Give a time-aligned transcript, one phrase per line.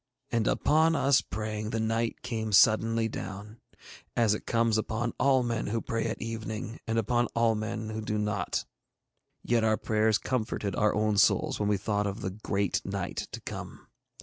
[0.31, 3.59] And upon us praying the night came suddenly down,
[4.15, 8.01] as it comes upon all men who pray at evening and upon all men who
[8.01, 8.65] do not;
[9.43, 13.39] yet our prayers comforted our own souls when we thought of the Great Night to
[13.41, 13.89] come.